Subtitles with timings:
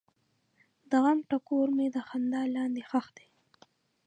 [0.89, 3.27] د غم ټکور مې د خندا لاندې ښخ دی.